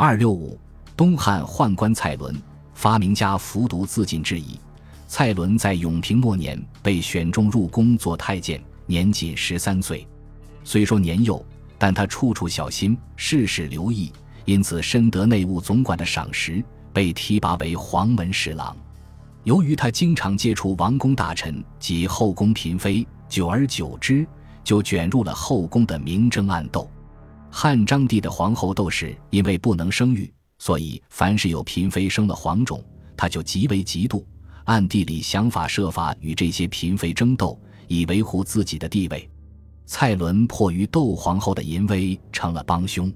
[0.00, 0.56] 二六五，
[0.96, 2.32] 东汉宦官蔡伦，
[2.72, 4.56] 发明家服毒自尽之疑。
[5.08, 10.06] 蔡伦在永平末年被选中入宫做太监，年仅十三岁。
[10.62, 11.44] 虽说年幼，
[11.76, 14.12] 但他处处小心，事事留意，
[14.44, 16.62] 因此深得内务总管的赏识，
[16.92, 18.76] 被提拔为黄门侍郎。
[19.42, 24.24] 由于他经常接触王公大臣及后宫嫔妃，久而久之，
[24.62, 26.88] 就卷入了后宫的明争暗斗。
[27.50, 32.84] 汉章帝的皇后窦氏因为不能生育，所以凡是有嫔妃生了皇种，
[33.16, 34.24] 他就极为嫉妒。
[34.64, 39.28] 暗地里想法设法与这些嫔妃争斗，以维护自己的地位。
[39.86, 43.10] 蔡伦迫于窦皇后的淫威，成了帮凶。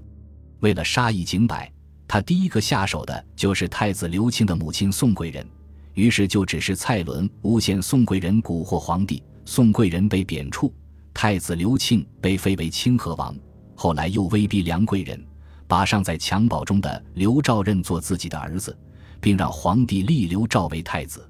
[0.61, 1.71] 为了杀一儆百，
[2.07, 5.47] 他第一个下手的就是太子刘庆的母亲宋贵人。
[5.93, 10.71] 于是就指示蔡伦诬陷宋贵人蛊惑皇帝，宋贵人被贬黜，
[11.13, 13.35] 太子刘庆被废为清河王。
[13.83, 15.21] 后来又威逼梁贵人，
[15.67, 18.73] 把尚在襁褓中的刘肇认作自己的儿子，
[19.19, 21.29] 并让皇帝立刘肇为太子。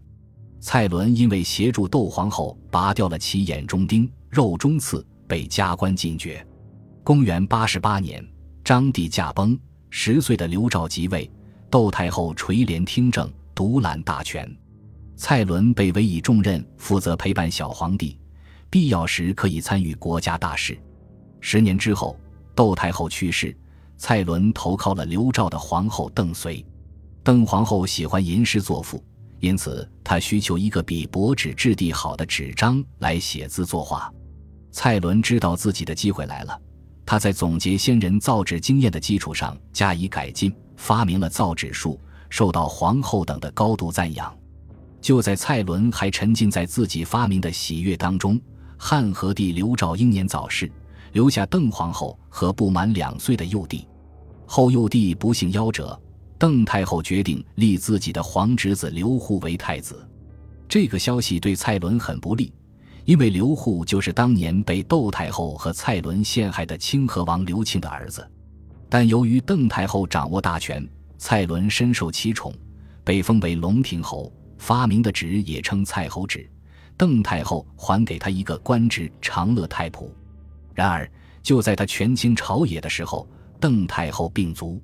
[0.60, 6.46] 蔡伦因为协助窦皇后拔掉了其眼中钉、肉中刺，被加官进爵。
[7.04, 8.24] 公元八十八年，
[8.64, 9.60] 张帝驾崩，
[9.90, 11.28] 十岁的刘肇即位，
[11.72, 14.48] 窦太后垂帘听政，独揽大权。
[15.16, 18.20] 蔡伦被委以重任，负责陪伴小皇帝，
[18.70, 20.78] 必要时可以参与国家大事。
[21.42, 22.16] 十年之后，
[22.56, 23.56] 窦太后去世，
[23.98, 26.64] 蔡伦投靠了刘肇的皇后邓绥。
[27.24, 29.04] 邓皇后喜欢吟诗作赋。
[29.40, 34.10] 因此，她需求一个比薄纸质地好的纸张来写字作画。
[34.72, 36.58] 蔡伦知道自己的机会来了，
[37.06, 44.34] 他在总结先人造纸经验的基础上加以改进，发明了造纸术，受到皇后等的高度赞扬。
[45.02, 48.40] 就在蔡伦还沉浸在自己发明的喜悦当中，
[48.78, 50.72] 汉和帝刘肇英年早逝，
[51.14, 53.88] 留下邓皇后和不满两岁的幼帝。
[54.46, 55.98] 后幼帝不幸夭折。
[56.36, 60.06] 邓太后决定立自己的皇侄子刘祜为太子，
[60.68, 62.52] 这个消息对蔡伦很不利，
[63.06, 68.30] 因为刘祜就是当年被窦太后和蔡伦陷害的清河王刘庆的儿子。
[68.90, 70.86] 但由于邓太后掌握大权，
[71.18, 72.54] 蔡伦深受其宠，
[73.06, 76.50] 被封为龙庭侯，发明的纸也称蔡侯纸。
[76.98, 80.10] 邓太后还给他一个官职长乐太仆。
[80.74, 81.10] 然而，
[81.42, 83.28] 就在他权倾朝野的时候，
[83.60, 84.82] 邓太后病卒。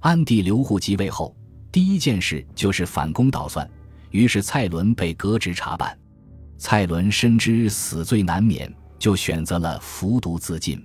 [0.00, 1.34] 安帝刘祜即位后，
[1.70, 3.68] 第一件事就是反攻倒算，
[4.10, 5.96] 于是蔡伦被革职查办。
[6.58, 10.80] 蔡伦深知死罪难免，就选择了服毒自尽。